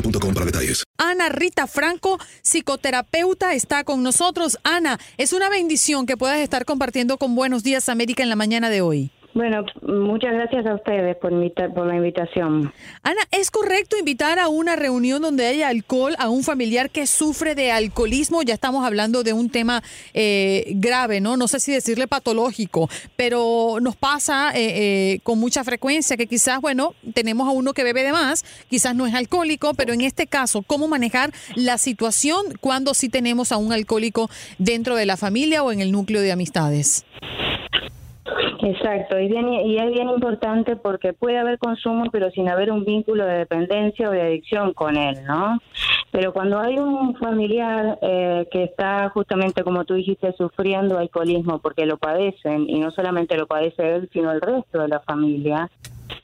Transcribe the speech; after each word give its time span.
boostmobile.com 0.00 0.34
para 0.34 0.46
detalles. 0.46 0.84
Ana 0.98 1.28
Rita 1.28 1.66
Franco, 1.66 2.18
psicoterapeuta, 2.42 3.54
está 3.54 3.84
con 3.84 4.02
nosotros. 4.02 4.58
Ana, 4.64 4.98
es 5.16 5.32
una 5.32 5.48
bendición 5.48 6.06
que 6.06 6.16
puedas 6.16 6.38
estar 6.38 6.64
compartiendo 6.64 7.18
con 7.18 7.34
Buenos 7.34 7.62
Días 7.62 7.88
América 7.88 8.22
en 8.22 8.28
la 8.28 8.36
mañana 8.36 8.70
de 8.70 8.80
hoy. 8.80 9.10
Bueno, 9.38 9.64
muchas 9.82 10.32
gracias 10.32 10.66
a 10.66 10.74
ustedes 10.74 11.16
por, 11.18 11.30
por 11.72 11.86
la 11.86 11.94
invitación. 11.94 12.72
Ana, 13.04 13.20
¿es 13.30 13.52
correcto 13.52 13.96
invitar 13.96 14.40
a 14.40 14.48
una 14.48 14.74
reunión 14.74 15.22
donde 15.22 15.46
haya 15.46 15.68
alcohol 15.68 16.16
a 16.18 16.28
un 16.28 16.42
familiar 16.42 16.90
que 16.90 17.06
sufre 17.06 17.54
de 17.54 17.70
alcoholismo? 17.70 18.42
Ya 18.42 18.54
estamos 18.54 18.84
hablando 18.84 19.22
de 19.22 19.32
un 19.32 19.48
tema 19.48 19.80
eh, 20.12 20.64
grave, 20.74 21.20
¿no? 21.20 21.36
No 21.36 21.46
sé 21.46 21.60
si 21.60 21.70
decirle 21.70 22.08
patológico, 22.08 22.90
pero 23.14 23.76
nos 23.80 23.94
pasa 23.94 24.50
eh, 24.56 25.12
eh, 25.12 25.20
con 25.22 25.38
mucha 25.38 25.62
frecuencia 25.62 26.16
que 26.16 26.26
quizás, 26.26 26.60
bueno, 26.60 26.94
tenemos 27.14 27.46
a 27.46 27.52
uno 27.52 27.74
que 27.74 27.84
bebe 27.84 28.02
de 28.02 28.10
más, 28.10 28.44
quizás 28.68 28.96
no 28.96 29.06
es 29.06 29.14
alcohólico, 29.14 29.72
pero 29.74 29.92
en 29.92 30.00
este 30.00 30.26
caso, 30.26 30.62
¿cómo 30.62 30.88
manejar 30.88 31.30
la 31.54 31.78
situación 31.78 32.44
cuando 32.60 32.92
sí 32.92 33.08
tenemos 33.08 33.52
a 33.52 33.56
un 33.56 33.72
alcohólico 33.72 34.28
dentro 34.58 34.96
de 34.96 35.06
la 35.06 35.16
familia 35.16 35.62
o 35.62 35.70
en 35.70 35.78
el 35.78 35.92
núcleo 35.92 36.22
de 36.22 36.32
amistades? 36.32 37.06
Exacto, 38.60 39.18
y, 39.18 39.28
bien, 39.28 39.48
y 39.48 39.76
es 39.76 39.90
bien 39.92 40.08
importante 40.08 40.74
porque 40.74 41.12
puede 41.12 41.38
haber 41.38 41.58
consumo, 41.58 42.04
pero 42.10 42.30
sin 42.30 42.48
haber 42.48 42.72
un 42.72 42.84
vínculo 42.84 43.24
de 43.24 43.38
dependencia 43.38 44.08
o 44.08 44.12
de 44.12 44.22
adicción 44.22 44.72
con 44.72 44.96
él, 44.96 45.24
¿no? 45.24 45.60
Pero 46.10 46.32
cuando 46.32 46.58
hay 46.58 46.76
un 46.78 47.14
familiar 47.16 47.98
eh, 48.02 48.48
que 48.50 48.64
está 48.64 49.10
justamente, 49.10 49.62
como 49.62 49.84
tú 49.84 49.94
dijiste, 49.94 50.32
sufriendo 50.32 50.98
alcoholismo 50.98 51.60
porque 51.60 51.86
lo 51.86 51.98
padecen, 51.98 52.68
y 52.68 52.80
no 52.80 52.90
solamente 52.90 53.36
lo 53.36 53.46
padece 53.46 53.94
él, 53.94 54.08
sino 54.12 54.32
el 54.32 54.40
resto 54.40 54.80
de 54.80 54.88
la 54.88 55.00
familia, 55.00 55.70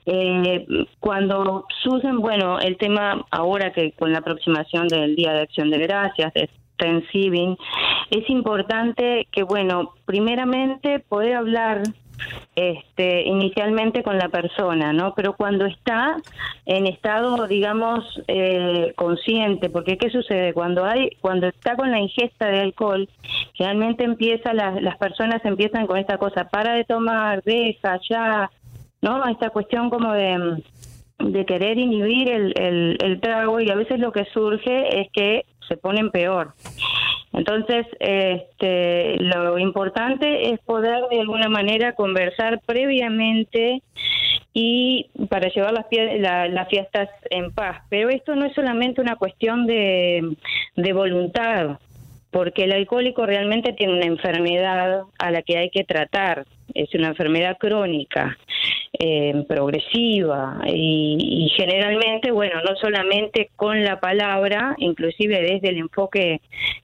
eh, 0.07 0.67
cuando 0.99 1.67
surgen, 1.83 2.21
bueno, 2.21 2.59
el 2.59 2.77
tema 2.79 3.25
ahora 3.31 3.73
que 3.73 3.93
con 3.93 4.13
la 4.13 4.19
aproximación 4.19 4.89
del 4.89 5.15
Día 5.15 5.33
de 5.33 5.43
Acción 5.43 5.71
de 5.71 5.79
Gracias, 5.79 6.35
de 6.35 6.51
Thanksgiving, 6.79 7.57
es 8.11 8.29
importante 8.29 9.29
que, 9.31 9.45
bueno, 9.45 9.93
primeramente 10.05 10.99
poder 10.99 11.37
hablar 11.37 11.83
este, 12.57 13.23
inicialmente 13.23 14.03
con 14.03 14.19
la 14.19 14.29
persona, 14.29 14.93
¿no? 14.93 15.15
Pero 15.15 15.35
cuando 15.35 15.67
está 15.67 16.17
en 16.67 16.87
estado, 16.87 17.47
digamos, 17.47 18.05
eh, 18.29 18.93
consciente, 18.97 19.71
porque 19.71 19.99
¿qué 19.99 20.11
sucede? 20.11 20.53
Cuando 20.53 20.85
hay, 20.85 21.11
cuando 21.21 21.49
está 21.49 21.77
con 21.77 21.91
la 21.91 21.99
ingesta 21.99 22.47
de 22.49 22.61
alcohol, 22.61 23.09
generalmente 23.55 24.05
empieza, 24.05 24.53
las, 24.53 24.81
las 24.83 24.97
personas 24.99 25.45
empiezan 25.45 25.87
con 25.87 25.99
esta 25.99 26.19
cosa, 26.19 26.49
para 26.49 26.75
de 26.75 26.85
tomar, 26.85 27.43
deja, 27.43 28.01
ya, 28.09 28.51
¿no? 29.03 29.25
Esta 29.27 29.51
cuestión 29.51 29.91
como 29.91 30.13
de 30.13 30.63
de 31.19 31.47
querer 31.47 31.79
inhibir 31.79 32.29
el, 32.29 32.53
el, 32.57 32.99
el 33.01 33.21
trago 33.21 33.61
y 33.61 33.71
a 33.71 33.77
veces 33.77 33.99
lo 34.01 34.13
que 34.13 34.25
surge 34.27 35.01
es 35.01 35.09
que 35.13 35.47
se 35.69 35.77
ponen 35.77 36.11
peor. 36.11 36.53
Entonces, 37.35 37.87
este, 37.99 39.17
lo 39.17 39.59
importante 39.59 40.53
es 40.53 40.61
poder 40.61 41.03
de 41.11 41.21
alguna 41.21 41.49
manera 41.49 41.93
conversar 41.95 42.61
previamente 42.65 43.83
y 44.53 45.11
para 45.29 45.49
llevar 45.49 45.73
las, 45.73 45.87
las 46.51 46.69
fiestas 46.69 47.09
en 47.31 47.53
paz. 47.53 47.83
Pero 47.91 48.09
esto 48.09 48.37
no 48.37 48.47
es 48.47 48.55
solamente 48.55 49.01
una 49.01 49.17
cuestión 49.17 49.67
de, 49.67 50.37
de 50.77 50.93
voluntad, 50.93 51.81
porque 52.31 52.65
el 52.65 52.73
alcohólico 52.73 53.27
realmente 53.27 53.73
tiene 53.73 53.95
una 53.95 54.07
enfermedad 54.07 55.03
a 55.19 55.31
la 55.33 55.43
que 55.43 55.59
hay 55.59 55.71
que 55.71 55.83
tratar. 55.83 56.47
Es 56.73 56.95
una 56.95 57.09
enfermedad 57.09 57.57
crónica, 57.59 58.39
eh, 58.99 59.45
progresiva 59.49 60.61
y, 60.67 61.17
y 61.19 61.49
generalmente, 61.51 62.31
bueno, 62.31 62.61
no 62.63 62.77
solamente 62.77 63.51
con 63.57 63.83
la 63.83 63.99
palabra, 63.99 64.77
inclusive 64.79 65.43
desde 65.43 65.71
el 65.71 65.79
enfoque 65.79 66.41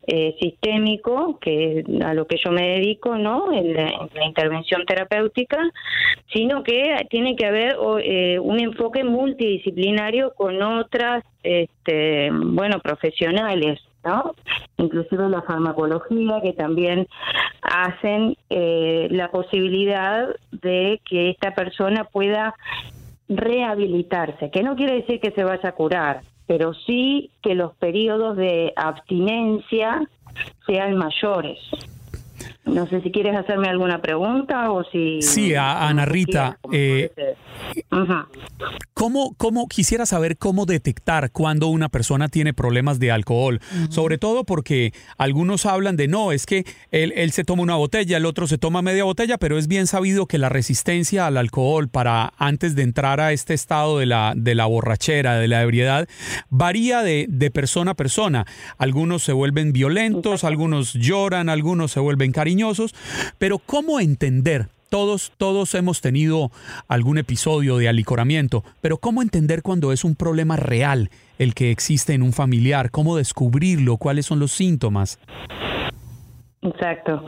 eh, 0.07 0.35
sistémico, 0.41 1.39
que 1.41 1.81
es 1.81 2.03
a 2.03 2.15
lo 2.15 2.27
que 2.27 2.37
yo 2.45 2.51
me 2.51 2.69
dedico, 2.69 3.17
¿no? 3.17 3.53
En 3.53 3.75
la, 3.75 3.89
en 3.91 4.09
la 4.13 4.25
intervención 4.25 4.85
terapéutica, 4.87 5.59
sino 6.33 6.65
que 6.65 7.07
tiene 7.11 7.37
que 7.37 7.47
haber 7.47 7.77
eh, 8.03 8.39
un 8.41 8.59
enfoque 8.59 9.05
multidisciplinario 9.05 10.33
con 10.35 10.61
otras, 10.63 11.25
este, 11.43 12.31
bueno, 12.33 12.81
profesionales, 12.81 13.81
¿no? 14.05 14.35
Inclusive 14.79 15.29
la 15.29 15.43
farmacología, 15.43 16.41
que 16.43 16.53
también 16.53 17.07
hacen 17.63 18.37
eh, 18.49 19.09
la 19.11 19.31
posibilidad 19.31 20.29
de 20.53 21.01
que 21.05 21.31
esta 21.31 21.55
persona 21.55 22.05
pueda 22.05 22.55
rehabilitarse, 23.29 24.51
que 24.51 24.63
no 24.63 24.75
quiere 24.77 24.97
decir 24.97 25.21
que 25.21 25.31
se 25.31 25.45
vaya 25.45 25.69
a 25.69 25.73
curar, 25.73 26.23
pero 26.47 26.75
sí 26.75 27.31
que 27.43 27.55
los 27.55 27.75
periodos 27.77 28.37
de 28.37 28.73
abstinencia 28.75 30.03
sean 30.67 30.97
mayores. 30.97 31.59
No 32.65 32.87
sé 32.87 33.01
si 33.03 33.11
quieres 33.11 33.37
hacerme 33.37 33.69
alguna 33.69 34.01
pregunta 34.01 34.71
o 34.71 34.85
si... 34.85 35.23
Sí, 35.23 35.55
a 35.55 35.89
Ana 35.89 36.05
Rita, 36.05 36.59
eh, 36.73 37.11
¿cómo, 39.01 39.35
¿cómo 39.39 39.67
quisiera 39.67 40.05
saber 40.05 40.37
cómo 40.37 40.67
detectar 40.67 41.31
cuando 41.31 41.69
una 41.69 41.89
persona 41.89 42.29
tiene 42.29 42.53
problemas 42.53 42.99
de 42.99 43.11
alcohol? 43.11 43.59
Sobre 43.89 44.19
todo 44.19 44.45
porque 44.45 44.93
algunos 45.17 45.65
hablan 45.65 45.97
de 45.97 46.07
no, 46.07 46.33
es 46.33 46.45
que 46.45 46.67
él, 46.91 47.15
él 47.17 47.33
se 47.33 47.43
toma 47.43 47.63
una 47.63 47.77
botella, 47.77 48.19
el 48.19 48.27
otro 48.27 48.47
se 48.47 48.59
toma 48.59 48.83
media 48.83 49.05
botella, 49.05 49.39
pero 49.39 49.57
es 49.57 49.69
bien 49.69 49.87
sabido 49.87 50.27
que 50.27 50.37
la 50.37 50.51
resistencia 50.51 51.27
al 51.27 51.39
alcohol 51.39 51.89
para 51.89 52.35
antes 52.37 52.75
de 52.75 52.83
entrar 52.83 53.23
a 53.23 53.33
este 53.33 53.55
estado 53.55 53.97
de 53.97 54.05
la, 54.05 54.35
de 54.37 54.55
la 54.55 54.67
borrachera, 54.67 55.37
de 55.37 55.49
la 55.49 55.63
ebriedad, 55.63 56.07
varía 56.51 57.01
de, 57.01 57.25
de 57.31 57.51
persona 57.51 57.93
a 57.93 57.95
persona. 57.95 58.45
Algunos 58.77 59.23
se 59.23 59.33
vuelven 59.33 59.73
violentos, 59.73 60.45
algunos 60.45 60.93
lloran, 60.93 61.49
algunos 61.49 61.93
se 61.93 62.01
vuelven 62.01 62.33
cariñosos, 62.33 62.95
pero 63.39 63.61
¿cómo 63.61 63.99
entender? 63.99 64.69
Todos, 64.91 65.33
todos 65.39 65.75
hemos 65.75 66.03
tenido 66.03 66.51
algún 66.89 67.17
episodio 67.17 67.79
de 67.79 67.89
alicoramiento, 67.89 68.65
pero 68.83 68.99
¿cómo 68.99 69.23
entender 69.23 69.63
cuando 69.63 69.93
es 69.93 70.05
un 70.05 70.17
problema 70.17 70.57
real 70.57 71.09
el 71.39 71.55
que 71.55 71.71
existe 71.71 72.13
en 72.13 72.23
un 72.23 72.33
familiar? 72.33 72.91
¿Cómo 72.91 73.17
descubrirlo? 73.17 73.97
¿Cuáles 73.97 74.27
son 74.27 74.41
los 74.41 74.51
síntomas? 74.51 75.19
Exacto. 76.61 77.25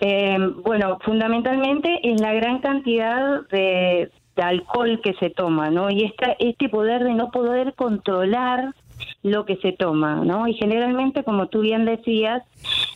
Eh, 0.00 0.36
bueno, 0.64 0.98
fundamentalmente 1.04 2.00
es 2.02 2.20
la 2.20 2.32
gran 2.32 2.60
cantidad 2.60 3.46
de, 3.48 4.10
alcohol 4.36 5.00
que 5.04 5.12
se 5.20 5.30
toma, 5.30 5.70
¿no? 5.70 5.90
Y 5.90 6.12
este 6.38 6.68
poder 6.70 7.04
de 7.04 7.12
no 7.12 7.30
poder 7.30 7.74
controlar 7.74 8.74
lo 9.22 9.44
que 9.44 9.56
se 9.56 9.72
toma, 9.72 10.16
¿no? 10.24 10.48
Y 10.48 10.54
generalmente, 10.54 11.24
como 11.24 11.46
tú 11.46 11.60
bien 11.60 11.84
decías, 11.84 12.42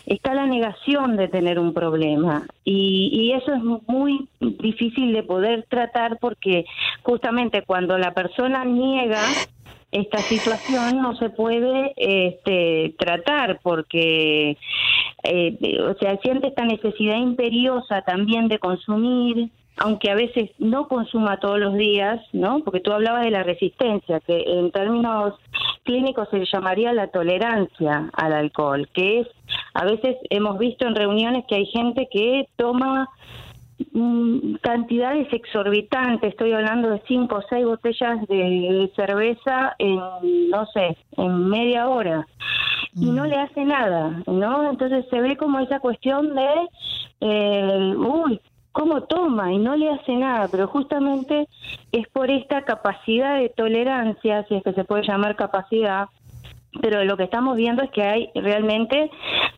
está 0.06 0.34
la 0.34 0.46
negación 0.46 1.16
de 1.16 1.28
tener 1.28 1.58
un 1.58 1.72
problema 1.74 2.46
y, 2.64 3.10
y, 3.12 3.32
eso 3.32 3.52
es 3.52 3.62
muy 3.62 4.28
difícil 4.40 5.12
de 5.12 5.24
poder 5.24 5.66
tratar 5.68 6.18
porque 6.20 6.64
justamente 7.02 7.62
cuando 7.62 7.98
la 7.98 8.14
persona 8.14 8.64
niega 8.64 9.20
esta 9.92 10.18
situación 10.18 11.00
no 11.00 11.16
se 11.16 11.30
puede 11.30 11.92
este, 11.96 12.94
tratar 12.98 13.60
porque, 13.62 14.56
eh, 15.22 15.80
o 15.80 15.94
sea, 15.98 16.18
siente 16.18 16.48
esta 16.48 16.64
necesidad 16.64 17.16
imperiosa 17.16 18.02
también 18.02 18.48
de 18.48 18.58
consumir, 18.58 19.50
aunque 19.78 20.11
a 20.11 20.14
veces 20.14 20.50
no 20.58 20.88
consuma 20.88 21.38
todos 21.38 21.58
los 21.58 21.75
días, 21.75 22.20
¿no? 22.32 22.61
Porque 22.61 22.81
tú 22.81 22.93
hablabas 22.93 23.25
de 23.25 23.31
la 23.31 23.43
resistencia, 23.43 24.20
que 24.20 24.43
en 24.46 24.70
términos 24.70 25.34
clínicos 25.84 26.28
se 26.31 26.44
llamaría 26.46 26.93
la 26.93 27.08
tolerancia 27.08 28.11
al 28.14 28.32
alcohol, 28.32 28.88
que 28.93 29.20
es, 29.20 29.28
a 29.75 29.84
veces 29.84 30.17
hemos 30.31 30.58
visto 30.58 30.87
en 30.87 30.94
reuniones 30.94 31.44
que 31.46 31.56
hay 31.56 31.67
gente 31.67 32.08
que 32.11 32.49
toma 32.56 33.08
mm, 33.93 34.55
cantidades 34.62 35.31
exorbitantes, 35.32 36.31
estoy 36.31 36.52
hablando 36.52 36.90
de 36.90 37.02
cinco 37.06 37.37
o 37.37 37.43
seis 37.49 37.67
botellas 37.67 38.26
de 38.28 38.90
cerveza 38.96 39.75
en, 39.78 39.96
no 40.50 40.67
sé, 40.73 40.96
en 41.19 41.49
media 41.49 41.88
hora, 41.88 42.26
y 42.94 43.11
no 43.11 43.26
le 43.26 43.37
hace 43.37 43.62
nada, 43.62 44.23
¿no? 44.26 44.70
Entonces 44.70 45.05
se 45.11 45.20
ve 45.20 45.37
como 45.37 45.58
esa 45.58 45.81
cuestión 45.81 46.34
de, 46.34 46.49
eh, 47.20 47.94
uy, 47.94 48.40
cómo 48.76 49.05
toma 49.05 49.55
y 49.55 49.58
no 49.58 49.75
le 49.75 49.88
hace 49.88 50.12
nada, 50.12 50.49
pero 50.49 50.69
justamente 50.69 51.49
es 51.93 52.06
por 52.08 52.31
esta 52.31 52.61
capacidad 52.62 53.38
de 53.38 53.49
tolerancia, 53.49 54.44
si 54.49 54.56
es 54.56 54.62
que 54.62 54.75
se 54.75 54.84
puede 54.84 55.02
llamar 55.02 55.34
capacidad, 55.34 56.08
pero 56.80 57.04
lo 57.04 57.16
que 57.16 57.24
estamos 57.24 57.56
viendo 57.56 57.82
es 57.82 57.90
que 57.90 58.02
hay 58.02 58.28
realmente 58.34 59.10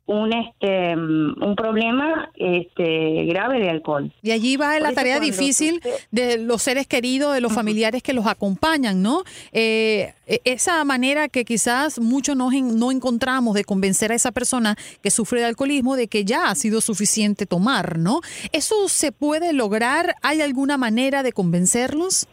un 0.07 0.33
este 0.33 0.97
un 0.97 1.55
problema 1.57 2.31
este 2.35 3.25
grave 3.27 3.61
de 3.61 3.71
alcohol. 3.71 4.13
Y 4.23 4.31
allí 4.31 4.57
va 4.57 4.79
la 4.79 4.93
tarea 4.93 5.21
difícil 5.21 5.81
de 6.11 6.39
los 6.39 6.63
seres 6.63 6.87
queridos, 6.87 7.35
de 7.35 7.41
los 7.41 7.53
familiares 7.53 8.03
que 8.03 8.13
los 8.13 8.27
acompañan, 8.27 9.03
¿no? 9.03 9.23
Eh, 9.53 10.15
esa 10.45 10.85
manera 10.85 11.29
que 11.29 11.45
quizás 11.45 11.99
muchos 11.99 12.37
no, 12.37 12.51
no 12.51 12.91
encontramos 12.91 13.55
de 13.55 13.65
convencer 13.65 14.13
a 14.13 14.15
esa 14.15 14.33
persona 14.33 14.77
que 15.03 15.11
sufre 15.11 15.41
de 15.41 15.47
alcoholismo 15.47 15.97
de 15.97 16.09
que 16.09 16.25
ya 16.25 16.51
ha 16.51 16.55
sido 16.55 16.81
suficiente 16.81 17.47
tomar, 17.47 17.99
¿no? 17.99 18.21
¿Eso 18.53 18.89
se 18.89 19.13
puede 19.13 19.53
lograr? 19.53 20.15
¿Hay 20.23 20.41
alguna 20.41 20.77
manera 20.77 21.23
de 21.23 21.33
convencerlos? 21.33 22.27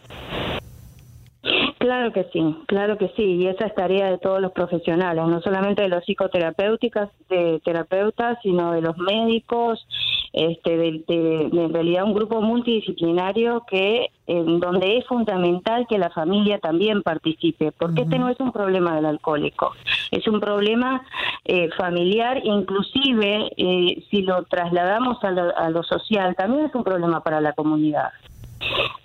Claro 1.85 2.11
que 2.11 2.23
sí, 2.33 2.41
claro 2.65 2.97
que 2.97 3.09
sí, 3.09 3.21
y 3.21 3.45
esa 3.45 3.67
es 3.67 3.75
tarea 3.75 4.09
de 4.09 4.17
todos 4.17 4.41
los 4.41 4.51
profesionales, 4.53 5.23
no 5.27 5.39
solamente 5.41 5.83
de 5.83 5.89
los 5.89 6.03
psicoterapeutas, 6.03 7.11
de 7.29 7.61
terapeutas, 7.63 8.39
sino 8.41 8.71
de 8.71 8.81
los 8.81 8.97
médicos, 8.97 9.87
este, 10.33 10.77
de, 10.77 11.03
en 11.07 11.71
realidad 11.71 12.05
un 12.05 12.15
grupo 12.15 12.41
multidisciplinario 12.41 13.67
que 13.69 14.09
en 14.25 14.59
donde 14.59 14.97
es 14.97 15.05
fundamental 15.05 15.85
que 15.87 15.99
la 15.99 16.09
familia 16.09 16.57
también 16.57 17.03
participe, 17.03 17.71
porque 17.71 18.01
este 18.01 18.17
no 18.17 18.29
es 18.29 18.39
un 18.39 18.51
problema 18.51 18.95
del 18.95 19.05
alcohólico, 19.05 19.71
es 20.09 20.27
un 20.27 20.39
problema 20.39 21.05
eh, 21.43 21.69
familiar, 21.77 22.41
inclusive 22.43 23.51
eh, 23.57 24.03
si 24.09 24.23
lo 24.23 24.41
trasladamos 24.45 25.23
a 25.23 25.29
lo, 25.29 25.55
a 25.55 25.69
lo 25.69 25.83
social, 25.83 26.35
también 26.35 26.65
es 26.65 26.73
un 26.73 26.83
problema 26.83 27.21
para 27.21 27.41
la 27.41 27.53
comunidad 27.53 28.09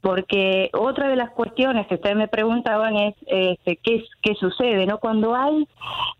porque 0.01 0.71
otra 0.73 1.09
de 1.09 1.17
las 1.17 1.31
cuestiones 1.31 1.87
que 1.87 1.97
ustedes 1.97 2.17
me 2.17 2.29
preguntaban 2.29 2.97
es 2.97 3.15
este, 3.27 3.77
¿qué, 3.77 4.05
qué 4.23 4.35
sucede 4.35 4.87
no 4.87 4.99
cuando 4.99 5.35
hay 5.35 5.67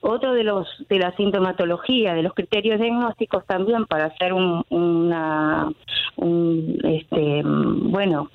otro 0.01 0.35
de 0.35 0.45
los 0.45 0.67
de 0.89 0.99
la 0.99 1.15
sintomatología 1.17 2.15
de 2.15 2.23
los 2.23 2.35
criterios 2.35 2.81
diagnósticos 2.81 3.47
también 3.47 3.87
para 3.87 4.07
hacer 4.07 4.33
un 4.33 4.65
una 4.69 5.71
un, 6.17 6.79
este 6.85 7.43
bueno 7.45 8.31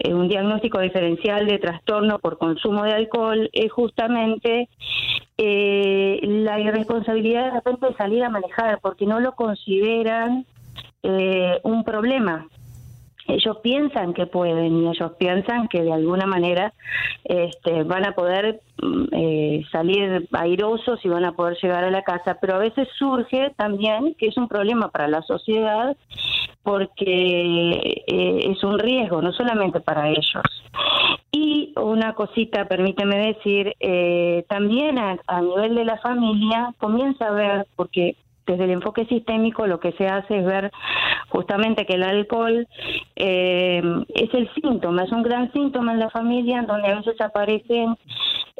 eh, 0.00 0.12
un 0.12 0.28
diagnóstico 0.28 0.80
diferencial 0.80 1.46
de 1.46 1.58
trastorno 1.58 2.18
por 2.18 2.38
consumo 2.38 2.84
de 2.84 2.92
alcohol 2.92 3.48
es 3.52 3.72
justamente 3.72 4.68
eh, 5.38 6.20
la 6.22 6.60
irresponsabilidad 6.60 7.46
de 7.46 7.50
repente 7.52 7.86
de 7.86 7.94
salir 7.94 8.22
a 8.22 8.30
porque 8.82 9.06
no 9.06 9.20
lo 9.20 9.32
consideran 9.32 10.44
eh, 11.02 11.60
un 11.62 11.84
problema 11.84 12.46
ellos 13.26 13.58
piensan 13.62 14.12
que 14.12 14.26
pueden 14.26 14.82
y 14.82 14.88
ellos 14.88 15.12
piensan 15.18 15.68
que 15.68 15.82
de 15.82 15.92
alguna 15.92 16.26
manera 16.26 16.72
este, 17.24 17.82
van 17.84 18.06
a 18.06 18.12
poder 18.12 18.60
mm, 18.82 19.04
eh, 19.12 19.64
salir 19.72 20.28
airosos 20.32 21.04
y 21.04 21.08
van 21.08 21.24
a 21.24 21.32
poder 21.32 21.56
llegar 21.62 21.84
a 21.84 21.90
la 21.90 22.02
casa, 22.02 22.38
pero 22.40 22.56
a 22.56 22.58
veces 22.58 22.88
surge 22.98 23.52
también 23.56 24.14
que 24.18 24.26
es 24.26 24.36
un 24.36 24.48
problema 24.48 24.88
para 24.88 25.08
la 25.08 25.22
sociedad 25.22 25.96
porque 26.62 28.02
eh, 28.06 28.50
es 28.50 28.64
un 28.64 28.78
riesgo, 28.78 29.20
no 29.20 29.32
solamente 29.32 29.80
para 29.80 30.08
ellos. 30.08 30.42
Y 31.30 31.74
una 31.76 32.14
cosita, 32.14 32.66
permíteme 32.66 33.34
decir, 33.34 33.74
eh, 33.80 34.44
también 34.48 34.98
a, 34.98 35.18
a 35.26 35.40
nivel 35.42 35.74
de 35.74 35.84
la 35.84 35.98
familia 35.98 36.74
comienza 36.78 37.26
a 37.26 37.32
ver, 37.32 37.66
porque 37.76 38.16
desde 38.46 38.64
el 38.64 38.70
enfoque 38.70 39.06
sistémico 39.06 39.66
lo 39.66 39.80
que 39.80 39.92
se 39.92 40.06
hace 40.06 40.38
es 40.38 40.44
ver 40.44 40.70
justamente 41.34 41.84
que 41.84 41.94
el 41.94 42.04
alcohol 42.04 42.68
eh, 43.16 43.82
es 44.14 44.32
el 44.34 44.48
síntoma, 44.54 45.02
es 45.02 45.10
un 45.10 45.24
gran 45.24 45.52
síntoma 45.52 45.92
en 45.92 45.98
la 45.98 46.08
familia 46.08 46.62
donde 46.62 46.86
a 46.86 46.94
veces 46.94 47.20
aparecen 47.20 47.96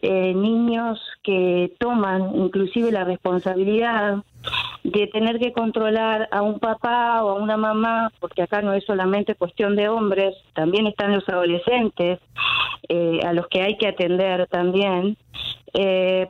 eh, 0.02 0.34
niños 0.34 1.00
que 1.22 1.72
toman 1.78 2.34
inclusive 2.34 2.90
la 2.90 3.04
responsabilidad 3.04 4.24
de 4.82 5.06
tener 5.06 5.38
que 5.38 5.52
controlar 5.52 6.28
a 6.32 6.42
un 6.42 6.58
papá 6.58 7.22
o 7.22 7.30
a 7.30 7.34
una 7.40 7.56
mamá, 7.56 8.10
porque 8.18 8.42
acá 8.42 8.60
no 8.60 8.72
es 8.72 8.84
solamente 8.84 9.36
cuestión 9.36 9.76
de 9.76 9.88
hombres, 9.88 10.34
también 10.52 10.88
están 10.88 11.14
los 11.14 11.28
adolescentes, 11.28 12.18
eh, 12.88 13.20
a 13.24 13.32
los 13.32 13.46
que 13.46 13.62
hay 13.62 13.78
que 13.78 13.86
atender 13.86 14.48
también, 14.48 15.16
eh, 15.74 16.28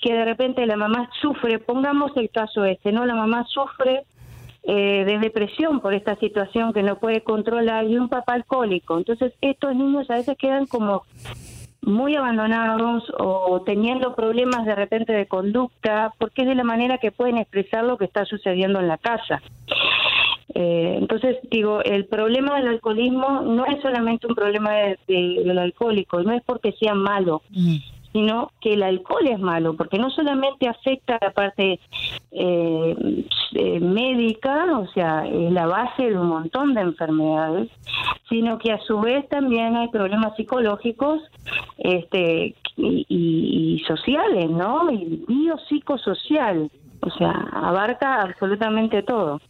que 0.00 0.12
de 0.12 0.24
repente 0.24 0.64
la 0.64 0.76
mamá 0.76 1.10
sufre, 1.20 1.58
pongamos 1.58 2.16
el 2.16 2.30
caso 2.30 2.64
este, 2.64 2.92
¿no? 2.92 3.04
La 3.04 3.16
mamá 3.16 3.44
sufre 3.48 4.04
eh, 4.64 5.04
de 5.04 5.18
depresión 5.18 5.80
por 5.80 5.92
esta 5.92 6.14
situación 6.16 6.72
que 6.72 6.84
no 6.84 7.00
puede 7.00 7.22
controlar 7.22 7.84
y 7.86 7.96
un 7.96 8.08
papá 8.08 8.34
alcohólico. 8.34 8.96
Entonces 8.96 9.32
estos 9.40 9.74
niños 9.74 10.08
a 10.10 10.14
veces 10.14 10.36
quedan 10.38 10.66
como 10.66 11.02
muy 11.80 12.14
abandonados 12.14 13.04
o 13.18 13.62
teniendo 13.66 14.14
problemas 14.14 14.64
de 14.64 14.76
repente 14.76 15.12
de 15.12 15.26
conducta 15.26 16.12
porque 16.16 16.42
es 16.42 16.48
de 16.48 16.54
la 16.54 16.62
manera 16.62 16.98
que 16.98 17.10
pueden 17.10 17.38
expresar 17.38 17.82
lo 17.84 17.98
que 17.98 18.04
está 18.04 18.24
sucediendo 18.24 18.78
en 18.78 18.86
la 18.86 18.98
casa. 18.98 19.42
Eh, 20.54 20.96
entonces, 20.98 21.38
digo, 21.50 21.82
el 21.82 22.04
problema 22.06 22.56
del 22.56 22.68
alcoholismo 22.68 23.40
no 23.40 23.66
es 23.66 23.80
solamente 23.82 24.28
un 24.28 24.34
problema 24.34 24.72
de, 24.74 24.98
del 25.08 25.58
alcohólico, 25.58 26.22
no 26.22 26.32
es 26.32 26.42
porque 26.44 26.72
sea 26.72 26.94
malo, 26.94 27.42
mm 27.50 27.78
sino 28.12 28.50
que 28.60 28.74
el 28.74 28.82
alcohol 28.82 29.26
es 29.26 29.38
malo, 29.38 29.74
porque 29.74 29.98
no 29.98 30.10
solamente 30.10 30.68
afecta 30.68 31.18
la 31.20 31.30
parte 31.30 31.80
eh, 32.30 33.24
eh, 33.54 33.80
médica, 33.80 34.78
o 34.78 34.86
sea, 34.88 35.26
es 35.26 35.50
la 35.52 35.66
base 35.66 36.10
de 36.10 36.18
un 36.18 36.28
montón 36.28 36.74
de 36.74 36.82
enfermedades, 36.82 37.70
sino 38.28 38.58
que 38.58 38.72
a 38.72 38.80
su 38.80 39.00
vez 39.00 39.28
también 39.28 39.76
hay 39.76 39.88
problemas 39.88 40.36
psicológicos 40.36 41.22
este, 41.78 42.54
y, 42.76 43.06
y 43.08 43.82
sociales, 43.86 44.50
¿no? 44.50 44.90
Y 44.90 45.24
biopsicosocial, 45.26 46.70
o 47.00 47.10
sea, 47.10 47.48
abarca 47.52 48.20
absolutamente 48.22 49.02
todo. 49.02 49.40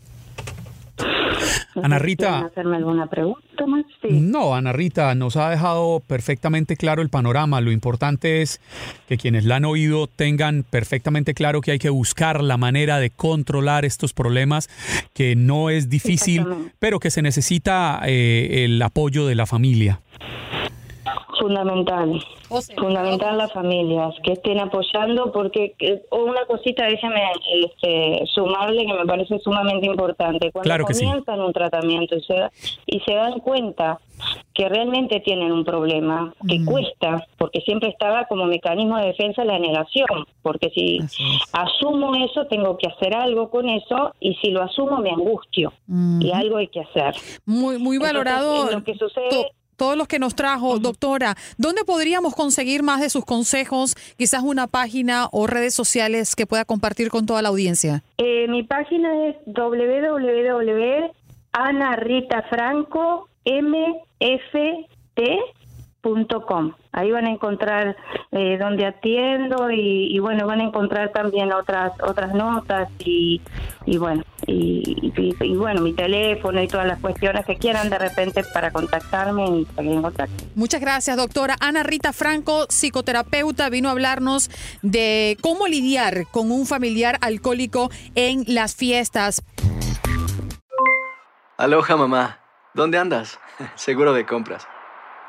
Ana 1.82 1.98
Rita. 1.98 2.46
hacerme 2.46 2.76
alguna 2.76 3.06
pregunta 3.06 3.66
más? 3.66 3.84
No, 4.02 4.54
Ana 4.54 4.72
Rita 4.72 5.14
nos 5.14 5.36
ha 5.36 5.50
dejado 5.50 6.00
perfectamente 6.06 6.76
claro 6.76 7.02
el 7.02 7.08
panorama. 7.08 7.60
Lo 7.60 7.70
importante 7.70 8.42
es 8.42 8.60
que 9.08 9.16
quienes 9.16 9.44
la 9.44 9.56
han 9.56 9.64
oído 9.64 10.06
tengan 10.06 10.64
perfectamente 10.68 11.34
claro 11.34 11.60
que 11.60 11.72
hay 11.72 11.78
que 11.78 11.90
buscar 11.90 12.42
la 12.42 12.56
manera 12.56 12.98
de 12.98 13.10
controlar 13.10 13.84
estos 13.84 14.12
problemas, 14.12 14.68
que 15.14 15.36
no 15.36 15.70
es 15.70 15.88
difícil, 15.88 16.44
pero 16.78 17.00
que 17.00 17.10
se 17.10 17.22
necesita 17.22 18.00
eh, 18.04 18.64
el 18.64 18.80
apoyo 18.82 19.26
de 19.26 19.34
la 19.34 19.46
familia. 19.46 20.00
Fundamental. 21.38 22.22
Fundamental 22.76 23.38
las 23.38 23.52
familias 23.52 24.14
que 24.22 24.32
estén 24.32 24.60
apoyando 24.60 25.32
porque 25.32 25.74
una 26.10 26.44
cosita 26.46 26.84
déjame 26.86 27.20
este, 27.64 28.24
sumarle 28.32 28.86
que 28.86 28.92
me 28.92 29.06
parece 29.06 29.38
sumamente 29.40 29.86
importante. 29.86 30.50
Cuando 30.52 30.66
Claro 30.66 30.84
que 30.86 30.94
sí. 30.94 31.04
comienzan 31.04 31.40
un 31.40 31.52
tratamiento 31.52 32.16
y 32.16 32.22
se, 32.22 32.48
y 32.86 33.00
se 33.00 33.14
dan 33.14 33.40
cuenta 33.40 33.98
que 34.54 34.68
realmente 34.68 35.18
tienen 35.20 35.50
un 35.50 35.64
problema, 35.64 36.32
que 36.46 36.64
cuesta, 36.64 37.26
porque 37.38 37.60
siempre 37.62 37.88
estaba 37.88 38.26
como 38.26 38.44
mecanismo 38.44 38.96
de 38.98 39.06
defensa 39.06 39.44
la 39.44 39.58
negación, 39.58 40.06
porque 40.42 40.70
si 40.70 41.00
asumo 41.52 42.14
eso, 42.14 42.46
tengo 42.46 42.76
que 42.76 42.86
hacer 42.86 43.14
algo 43.16 43.50
con 43.50 43.68
eso, 43.68 44.14
y 44.20 44.34
si 44.36 44.50
lo 44.50 44.62
asumo, 44.62 44.98
me 44.98 45.10
angustio, 45.10 45.72
y 46.20 46.30
algo 46.30 46.58
hay 46.58 46.68
que 46.68 46.80
hacer. 46.80 47.14
Muy, 47.46 47.78
muy 47.78 47.96
Entonces, 47.96 48.12
valorado. 48.12 48.68
en 48.68 48.74
lo 48.78 48.84
que 48.84 48.94
sucede- 48.94 49.28
to- 49.30 49.46
todos 49.82 49.96
los 49.96 50.06
que 50.06 50.20
nos 50.20 50.36
trajo, 50.36 50.78
doctora, 50.78 51.34
¿dónde 51.58 51.82
podríamos 51.82 52.36
conseguir 52.36 52.84
más 52.84 53.00
de 53.00 53.10
sus 53.10 53.24
consejos? 53.24 53.96
Quizás 54.16 54.44
una 54.44 54.68
página 54.68 55.26
o 55.32 55.48
redes 55.48 55.74
sociales 55.74 56.36
que 56.36 56.46
pueda 56.46 56.64
compartir 56.64 57.10
con 57.10 57.26
toda 57.26 57.42
la 57.42 57.48
audiencia. 57.48 58.04
Eh, 58.18 58.46
mi 58.46 58.62
página 58.62 59.26
es 59.26 59.34
Ahí 66.92 67.10
van 67.12 67.26
a 67.26 67.30
encontrar 67.30 67.96
eh, 68.32 68.58
donde 68.58 68.84
atiendo 68.86 69.70
y, 69.70 70.14
y, 70.14 70.18
bueno, 70.18 70.46
van 70.46 70.60
a 70.60 70.64
encontrar 70.64 71.10
también 71.12 71.52
otras 71.52 71.92
otras 72.02 72.34
notas 72.34 72.88
y, 72.98 73.40
y 73.86 73.98
bueno, 73.98 74.22
y, 74.46 75.12
y- 75.16 75.36
y, 75.40 75.56
bueno, 75.56 75.80
mi 75.80 75.92
teléfono 75.92 76.60
y 76.60 76.66
todas 76.66 76.86
las 76.86 76.98
cuestiones 76.98 77.46
que 77.46 77.56
quieran 77.56 77.88
de 77.88 77.98
repente 77.98 78.42
para 78.52 78.72
contactarme 78.72 79.44
y 79.46 79.64
seguir 79.76 79.92
en 79.92 80.02
contacto. 80.02 80.44
Muchas 80.56 80.80
gracias, 80.80 81.16
doctora. 81.16 81.56
Ana 81.60 81.82
Rita 81.84 82.12
Franco, 82.12 82.66
psicoterapeuta, 82.68 83.70
vino 83.70 83.88
a 83.88 83.92
hablarnos 83.92 84.50
de 84.82 85.36
cómo 85.40 85.68
lidiar 85.68 86.26
con 86.32 86.50
un 86.50 86.66
familiar 86.66 87.16
alcohólico 87.20 87.90
en 88.16 88.44
las 88.48 88.74
fiestas. 88.74 89.42
Aloha, 91.56 91.96
mamá. 91.96 92.38
¿Dónde 92.74 92.98
andas? 92.98 93.38
Seguro 93.76 94.12
de 94.12 94.26
compras. 94.26 94.66